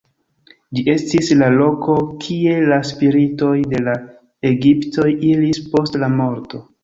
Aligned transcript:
Ĝi 0.77 0.83
estis 0.93 1.27
la 1.41 1.49
loko 1.55 1.97
kie 2.23 2.55
la 2.71 2.79
spiritoj 2.91 3.51
de 3.75 3.83
la 3.89 3.95
egiptoj 4.53 5.07
iris 5.31 5.61
post 5.75 6.01
la 6.05 6.11
morto. 6.17 6.65